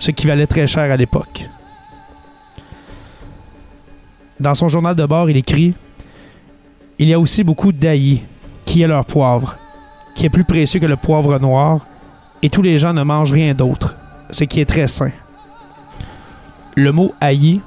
ce 0.00 0.10
qui 0.10 0.26
valait 0.26 0.48
très 0.48 0.66
cher 0.66 0.90
à 0.90 0.96
l'époque. 0.96 1.48
Dans 4.40 4.54
son 4.54 4.66
journal 4.66 4.96
de 4.96 5.06
bord, 5.06 5.30
il 5.30 5.36
écrit 5.36 5.72
il 6.98 7.08
y 7.08 7.14
a 7.14 7.20
aussi 7.20 7.44
beaucoup 7.44 7.70
d'aïe, 7.70 8.22
qui 8.64 8.82
est 8.82 8.88
leur 8.88 9.04
poivre, 9.04 9.56
qui 10.16 10.26
est 10.26 10.30
plus 10.30 10.42
précieux 10.42 10.80
que 10.80 10.86
le 10.86 10.96
poivre 10.96 11.38
noir, 11.38 11.86
et 12.42 12.50
tous 12.50 12.62
les 12.62 12.76
gens 12.76 12.92
ne 12.92 13.04
mangent 13.04 13.32
rien 13.32 13.54
d'autre, 13.54 13.94
ce 14.30 14.42
qui 14.42 14.60
est 14.60 14.64
très 14.64 14.88
sain. 14.88 15.12
Le 16.74 16.90
mot 16.90 17.14
aïe 17.20 17.60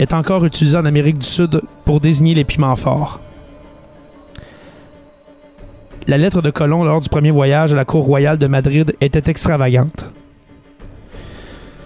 est 0.00 0.14
encore 0.14 0.44
utilisé 0.44 0.76
en 0.76 0.84
Amérique 0.84 1.18
du 1.18 1.26
Sud 1.26 1.62
pour 1.84 2.00
désigner 2.00 2.34
les 2.34 2.44
piments 2.44 2.76
forts. 2.76 3.20
La 6.08 6.16
lettre 6.16 6.40
de 6.40 6.50
Colomb 6.50 6.84
lors 6.84 7.02
du 7.02 7.10
premier 7.10 7.30
voyage 7.30 7.74
à 7.74 7.76
la 7.76 7.84
cour 7.84 8.02
royale 8.02 8.38
de 8.38 8.46
Madrid 8.46 8.96
était 9.02 9.30
extravagante. 9.30 10.08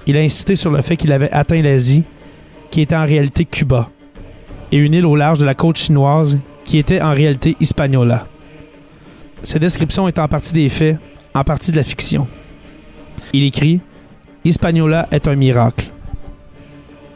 Il 0.07 0.17
a 0.17 0.21
insisté 0.21 0.55
sur 0.55 0.71
le 0.71 0.81
fait 0.81 0.97
qu'il 0.97 1.11
avait 1.11 1.31
atteint 1.33 1.61
l'Asie, 1.61 2.05
qui 2.71 2.83
était 2.83 2.95
en 2.95 3.05
réalité 3.05 3.45
Cuba, 3.45 3.91
et 4.71 4.77
une 4.77 4.95
île 4.95 5.07
au 5.07 5.17
large 5.17 5.41
de 5.41 5.45
la 5.45 5.57
côte 5.57 5.77
chinoise 5.77 6.39
qui 6.65 6.79
était 6.79 7.03
en 7.03 7.13
réalité 7.13 7.57
Hispaniola. 7.59 8.29
Ces 9.43 9.59
descriptions 9.59 10.07
étant 10.07 10.23
en 10.23 10.29
partie 10.29 10.53
des 10.53 10.69
faits, 10.69 10.99
en 11.35 11.43
partie 11.43 11.73
de 11.73 11.77
la 11.77 11.83
fiction. 11.83 12.29
Il 13.33 13.43
écrit 13.43 13.81
Hispaniola 14.45 15.09
est 15.11 15.27
un 15.27 15.35
miracle. 15.35 15.89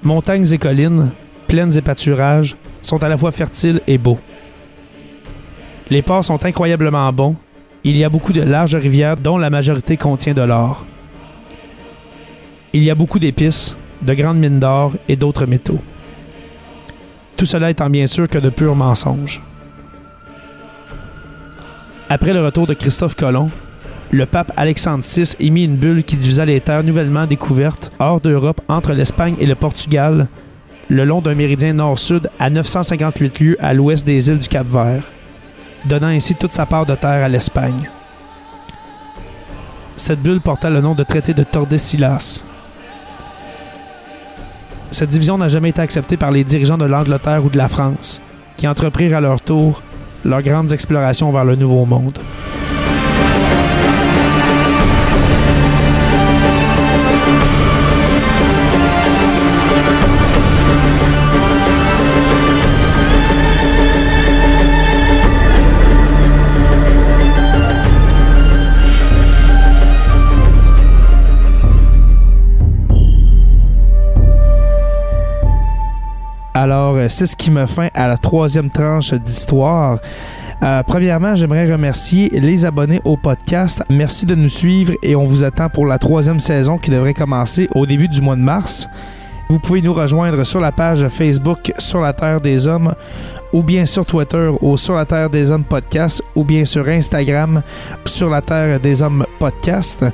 Montagnes 0.02 0.52
et 0.52 0.58
collines, 0.58 1.12
plaines 1.46 1.78
et 1.78 1.82
pâturages 1.82 2.56
sont 2.82 3.00
à 3.04 3.08
la 3.08 3.16
fois 3.16 3.30
fertiles 3.30 3.80
et 3.86 3.96
beaux. 3.96 4.18
Les 5.88 6.02
ports 6.02 6.24
sont 6.24 6.44
incroyablement 6.44 7.12
bons. 7.12 7.36
Il 7.84 7.96
y 7.96 8.02
a 8.02 8.08
beaucoup 8.08 8.32
de 8.32 8.42
larges 8.42 8.74
rivières 8.74 9.16
dont 9.16 9.38
la 9.38 9.50
majorité 9.50 9.96
contient 9.96 10.34
de 10.34 10.42
l'or. 10.42 10.84
Il 12.72 12.82
y 12.82 12.90
a 12.90 12.96
beaucoup 12.96 13.20
d'épices, 13.20 13.76
de 14.02 14.12
grandes 14.12 14.38
mines 14.38 14.58
d'or 14.58 14.92
et 15.08 15.14
d'autres 15.14 15.46
métaux. 15.46 15.80
Tout 17.36 17.46
cela 17.46 17.70
étant 17.70 17.88
bien 17.88 18.06
sûr 18.06 18.28
que 18.28 18.38
de 18.38 18.50
purs 18.50 18.74
mensonges. 18.74 19.42
Après 22.08 22.32
le 22.32 22.44
retour 22.44 22.66
de 22.66 22.74
Christophe 22.74 23.14
Colomb, 23.14 23.50
le 24.10 24.26
pape 24.26 24.52
Alexandre 24.56 25.04
VI 25.04 25.36
émit 25.38 25.64
une 25.64 25.76
bulle 25.76 26.02
qui 26.02 26.16
divisa 26.16 26.44
les 26.44 26.60
terres 26.60 26.84
nouvellement 26.84 27.26
découvertes 27.26 27.92
hors 27.98 28.20
d'Europe 28.20 28.60
entre 28.68 28.92
l'Espagne 28.92 29.36
et 29.38 29.46
le 29.46 29.54
Portugal, 29.54 30.26
le 30.88 31.04
long 31.04 31.20
d'un 31.20 31.34
méridien 31.34 31.74
nord-sud 31.74 32.30
à 32.38 32.50
958 32.50 33.40
lieues 33.40 33.56
à 33.60 33.74
l'ouest 33.74 34.06
des 34.06 34.28
îles 34.28 34.38
du 34.38 34.48
Cap-Vert, 34.48 35.02
donnant 35.86 36.08
ainsi 36.08 36.34
toute 36.34 36.52
sa 36.52 36.66
part 36.66 36.86
de 36.86 36.94
terre 36.94 37.24
à 37.24 37.28
l'Espagne. 37.28 37.90
Cette 39.96 40.20
bulle 40.20 40.40
porta 40.40 40.68
le 40.68 40.80
nom 40.80 40.94
de 40.94 41.04
traité 41.04 41.32
de 41.32 41.42
Tordesillas, 41.42 42.44
cette 44.96 45.10
division 45.10 45.36
n'a 45.36 45.48
jamais 45.48 45.68
été 45.70 45.82
acceptée 45.82 46.16
par 46.16 46.30
les 46.30 46.42
dirigeants 46.42 46.78
de 46.78 46.86
l'Angleterre 46.86 47.44
ou 47.44 47.50
de 47.50 47.58
la 47.58 47.68
France, 47.68 48.20
qui 48.56 48.66
entreprirent 48.66 49.16
à 49.16 49.20
leur 49.20 49.42
tour 49.42 49.82
leurs 50.24 50.40
grandes 50.40 50.72
explorations 50.72 51.30
vers 51.30 51.44
le 51.44 51.54
Nouveau 51.54 51.84
Monde. 51.84 52.18
C'est 77.08 77.26
ce 77.26 77.36
qui 77.36 77.50
me 77.50 77.66
fait 77.66 77.90
à 77.94 78.08
la 78.08 78.16
troisième 78.16 78.70
tranche 78.70 79.12
d'histoire. 79.14 79.98
Euh, 80.62 80.82
premièrement, 80.82 81.36
j'aimerais 81.36 81.70
remercier 81.70 82.28
les 82.30 82.64
abonnés 82.64 83.00
au 83.04 83.16
podcast. 83.16 83.82
Merci 83.90 84.26
de 84.26 84.34
nous 84.34 84.48
suivre 84.48 84.94
et 85.02 85.14
on 85.14 85.24
vous 85.24 85.44
attend 85.44 85.68
pour 85.68 85.86
la 85.86 85.98
troisième 85.98 86.40
saison 86.40 86.78
qui 86.78 86.90
devrait 86.90 87.14
commencer 87.14 87.68
au 87.74 87.84
début 87.84 88.08
du 88.08 88.20
mois 88.20 88.36
de 88.36 88.40
mars. 88.40 88.88
Vous 89.48 89.60
pouvez 89.60 89.80
nous 89.80 89.92
rejoindre 89.92 90.42
sur 90.44 90.58
la 90.60 90.72
page 90.72 91.06
Facebook 91.08 91.72
Sur 91.78 92.00
la 92.00 92.12
Terre 92.12 92.40
des 92.40 92.66
Hommes 92.66 92.94
ou 93.52 93.62
bien 93.62 93.86
sur 93.86 94.04
Twitter 94.04 94.50
au 94.60 94.76
Sur 94.76 94.94
la 94.94 95.04
Terre 95.04 95.30
des 95.30 95.50
Hommes 95.50 95.64
Podcast 95.64 96.22
ou 96.34 96.44
bien 96.44 96.64
sur 96.64 96.88
Instagram 96.88 97.62
Sur 98.04 98.30
la 98.30 98.42
Terre 98.42 98.80
des 98.80 99.02
Hommes 99.02 99.24
Podcast. 99.38 100.04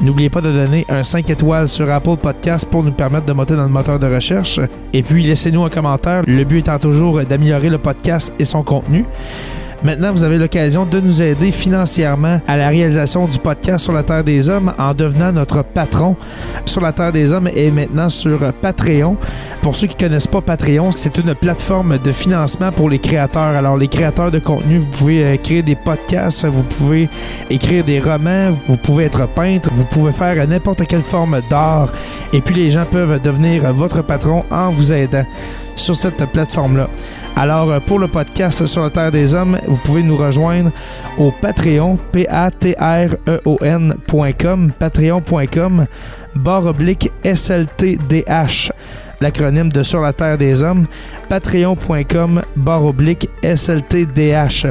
N'oubliez 0.00 0.30
pas 0.30 0.40
de 0.40 0.52
donner 0.52 0.84
un 0.88 1.02
5 1.02 1.28
étoiles 1.30 1.68
sur 1.68 1.90
Apple 1.90 2.16
Podcast 2.16 2.68
pour 2.70 2.82
nous 2.82 2.92
permettre 2.92 3.26
de 3.26 3.32
monter 3.32 3.56
dans 3.56 3.64
le 3.64 3.68
moteur 3.68 3.98
de 3.98 4.06
recherche. 4.06 4.60
Et 4.92 5.02
puis 5.02 5.24
laissez-nous 5.24 5.64
un 5.64 5.70
commentaire. 5.70 6.22
Le 6.26 6.44
but 6.44 6.58
étant 6.58 6.78
toujours 6.78 7.24
d'améliorer 7.24 7.68
le 7.68 7.78
podcast 7.78 8.32
et 8.38 8.44
son 8.44 8.62
contenu. 8.62 9.04
Maintenant, 9.84 10.10
vous 10.10 10.24
avez 10.24 10.38
l'occasion 10.38 10.84
de 10.84 10.98
nous 10.98 11.22
aider 11.22 11.52
financièrement 11.52 12.40
à 12.48 12.56
la 12.56 12.68
réalisation 12.68 13.26
du 13.26 13.38
podcast 13.38 13.84
sur 13.84 13.92
la 13.92 14.02
Terre 14.02 14.24
des 14.24 14.50
Hommes 14.50 14.72
en 14.76 14.92
devenant 14.92 15.30
notre 15.30 15.62
patron 15.62 16.16
sur 16.64 16.80
la 16.80 16.92
Terre 16.92 17.12
des 17.12 17.32
Hommes 17.32 17.48
et 17.54 17.70
maintenant 17.70 18.08
sur 18.08 18.52
Patreon. 18.54 19.16
Pour 19.62 19.76
ceux 19.76 19.86
qui 19.86 19.94
ne 19.94 20.08
connaissent 20.08 20.26
pas 20.26 20.40
Patreon, 20.40 20.90
c'est 20.90 21.16
une 21.18 21.32
plateforme 21.34 21.98
de 21.98 22.10
financement 22.10 22.72
pour 22.72 22.90
les 22.90 22.98
créateurs. 22.98 23.54
Alors, 23.56 23.76
les 23.76 23.86
créateurs 23.88 24.32
de 24.32 24.40
contenu, 24.40 24.78
vous 24.78 24.88
pouvez 24.88 25.24
euh, 25.24 25.36
créer 25.36 25.62
des 25.62 25.76
podcasts, 25.76 26.44
vous 26.46 26.64
pouvez 26.64 27.08
écrire 27.48 27.84
des 27.84 28.00
romans, 28.00 28.50
vous 28.66 28.76
pouvez 28.76 29.04
être 29.04 29.28
peintre, 29.28 29.70
vous 29.72 29.84
pouvez 29.84 30.12
faire 30.12 30.46
n'importe 30.48 30.86
quelle 30.86 31.02
forme 31.02 31.40
d'art 31.48 31.88
et 32.32 32.40
puis 32.40 32.54
les 32.54 32.70
gens 32.70 32.84
peuvent 32.84 33.20
devenir 33.22 33.72
votre 33.72 34.02
patron 34.02 34.44
en 34.50 34.70
vous 34.70 34.92
aidant 34.92 35.24
sur 35.78 35.96
cette 35.96 36.24
plateforme-là. 36.32 36.88
Alors, 37.36 37.70
euh, 37.70 37.80
pour 37.80 37.98
le 37.98 38.08
podcast 38.08 38.66
sur 38.66 38.82
la 38.82 38.90
Terre 38.90 39.10
des 39.10 39.34
Hommes, 39.34 39.58
vous 39.66 39.78
pouvez 39.78 40.02
nous 40.02 40.16
rejoindre 40.16 40.70
au 41.18 41.30
Patreon, 41.30 41.96
P-A-T-R-E-O-N.com, 42.12 42.72
patreon.com, 44.78 45.86
barre 46.34 46.66
oblique 46.66 47.10
SLTDH, 47.24 48.72
l'acronyme 49.20 49.70
de 49.70 49.82
Sur 49.82 50.00
la 50.00 50.12
Terre 50.12 50.36
des 50.38 50.62
Hommes, 50.62 50.86
patreon.com, 51.28 52.42
barre 52.56 52.84
oblique 52.84 53.28
SLTDH 53.42 54.66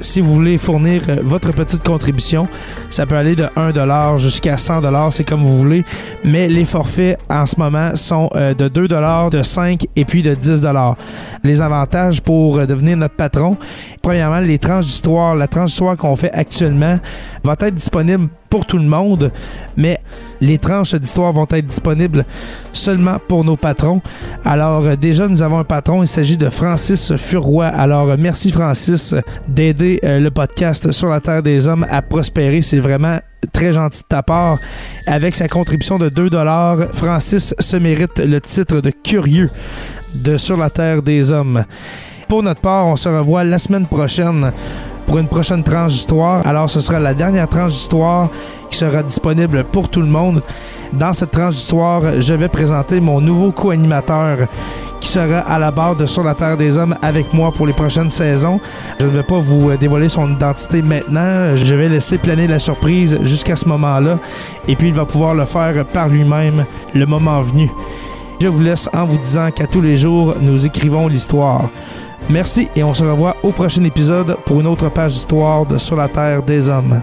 si 0.00 0.20
vous 0.20 0.34
voulez 0.34 0.58
fournir 0.58 1.02
euh, 1.08 1.16
votre 1.22 1.52
petite 1.52 1.82
contribution, 1.82 2.46
ça 2.90 3.06
peut 3.06 3.16
aller 3.16 3.34
de 3.36 3.46
1 3.56 4.16
jusqu'à 4.16 4.56
100 4.56 4.82
c'est 5.10 5.24
comme 5.24 5.42
vous 5.42 5.56
voulez, 5.56 5.84
mais 6.24 6.48
les 6.48 6.64
forfaits 6.64 7.18
en 7.30 7.46
ce 7.46 7.58
moment 7.58 7.94
sont 7.96 8.30
euh, 8.34 8.54
de 8.54 8.68
2 8.68 8.88
de 8.88 9.42
5 9.42 9.86
et 9.96 10.04
puis 10.04 10.22
de 10.22 10.34
10 10.34 10.66
Les 11.42 11.60
avantages 11.60 12.20
pour 12.20 12.58
euh, 12.58 12.66
devenir 12.66 12.96
notre 12.96 13.14
patron, 13.14 13.56
premièrement, 14.02 14.40
les 14.40 14.58
tranches 14.58 14.86
d'histoire, 14.86 15.34
la 15.34 15.48
tranche 15.48 15.70
d'histoire 15.70 15.96
qu'on 15.96 16.16
fait 16.16 16.32
actuellement 16.32 16.98
va 17.42 17.56
être 17.60 17.74
disponible 17.74 18.28
tout 18.62 18.78
le 18.78 18.84
monde, 18.84 19.32
mais 19.76 20.00
les 20.40 20.58
tranches 20.58 20.94
d'histoire 20.94 21.32
vont 21.32 21.46
être 21.50 21.66
disponibles 21.66 22.24
seulement 22.72 23.18
pour 23.28 23.44
nos 23.44 23.56
patrons. 23.56 24.00
Alors 24.44 24.84
euh, 24.84 24.96
déjà, 24.96 25.28
nous 25.28 25.42
avons 25.42 25.58
un 25.58 25.64
patron, 25.64 26.02
il 26.02 26.06
s'agit 26.06 26.36
de 26.36 26.48
Francis 26.48 27.16
Furoy. 27.16 27.66
Alors 27.66 28.10
euh, 28.10 28.16
merci 28.18 28.50
Francis 28.50 29.14
d'aider 29.48 30.00
euh, 30.04 30.20
le 30.20 30.30
podcast 30.30 30.92
sur 30.92 31.08
la 31.08 31.20
Terre 31.20 31.42
des 31.42 31.66
Hommes 31.66 31.86
à 31.90 32.02
prospérer. 32.02 32.60
C'est 32.62 32.78
vraiment 32.78 33.18
très 33.52 33.72
gentil 33.72 34.02
de 34.02 34.08
ta 34.08 34.22
part. 34.22 34.58
Avec 35.06 35.34
sa 35.34 35.48
contribution 35.48 35.98
de 35.98 36.08
2 36.08 36.30
Francis 36.92 37.54
se 37.58 37.76
mérite 37.76 38.18
le 38.18 38.40
titre 38.40 38.80
de 38.80 38.90
curieux 38.90 39.50
de 40.14 40.36
Sur 40.36 40.56
la 40.56 40.70
Terre 40.70 41.02
des 41.02 41.32
Hommes. 41.32 41.64
Pour 42.28 42.42
notre 42.42 42.60
part, 42.60 42.86
on 42.86 42.96
se 42.96 43.08
revoit 43.08 43.44
la 43.44 43.58
semaine 43.58 43.86
prochaine 43.86 44.52
pour 45.06 45.18
une 45.18 45.28
prochaine 45.28 45.62
tranche 45.62 45.92
d'histoire. 45.92 46.46
Alors, 46.46 46.68
ce 46.68 46.80
sera 46.80 46.98
la 46.98 47.14
dernière 47.14 47.48
tranche 47.48 47.72
d'histoire 47.72 48.28
qui 48.70 48.78
sera 48.78 49.02
disponible 49.02 49.64
pour 49.64 49.88
tout 49.88 50.00
le 50.00 50.06
monde. 50.06 50.42
Dans 50.92 51.12
cette 51.12 51.30
tranche 51.30 51.54
d'histoire, 51.54 52.20
je 52.20 52.34
vais 52.34 52.48
présenter 52.48 53.00
mon 53.00 53.20
nouveau 53.20 53.52
co-animateur 53.52 54.48
qui 55.00 55.08
sera 55.08 55.40
à 55.40 55.58
la 55.58 55.70
barre 55.70 55.96
de 55.96 56.06
Sur 56.06 56.22
la 56.22 56.34
Terre 56.34 56.56
des 56.56 56.78
Hommes 56.78 56.94
avec 57.02 57.32
moi 57.34 57.52
pour 57.52 57.66
les 57.66 57.72
prochaines 57.72 58.10
saisons. 58.10 58.60
Je 59.00 59.06
ne 59.06 59.10
vais 59.10 59.22
pas 59.22 59.38
vous 59.38 59.76
dévoiler 59.76 60.08
son 60.08 60.32
identité 60.32 60.82
maintenant. 60.82 61.56
Je 61.56 61.74
vais 61.74 61.88
laisser 61.88 62.16
planer 62.16 62.46
la 62.46 62.58
surprise 62.58 63.18
jusqu'à 63.22 63.56
ce 63.56 63.68
moment-là. 63.68 64.18
Et 64.66 64.76
puis, 64.76 64.88
il 64.88 64.94
va 64.94 65.04
pouvoir 65.04 65.34
le 65.34 65.44
faire 65.44 65.84
par 65.84 66.08
lui-même 66.08 66.64
le 66.94 67.06
moment 67.06 67.40
venu. 67.40 67.70
Je 68.40 68.48
vous 68.48 68.60
laisse 68.60 68.90
en 68.92 69.04
vous 69.04 69.18
disant 69.18 69.50
qu'à 69.50 69.66
tous 69.66 69.80
les 69.80 69.96
jours, 69.96 70.34
nous 70.40 70.66
écrivons 70.66 71.08
l'histoire. 71.08 71.70
Merci 72.30 72.68
et 72.74 72.82
on 72.82 72.94
se 72.94 73.04
revoit 73.04 73.36
au 73.42 73.50
prochain 73.50 73.84
épisode 73.84 74.36
pour 74.46 74.60
une 74.60 74.66
autre 74.66 74.88
page 74.90 75.12
d'histoire 75.12 75.66
de 75.66 75.76
Sur 75.78 75.96
la 75.96 76.08
Terre 76.08 76.42
des 76.42 76.68
Hommes. 76.68 77.02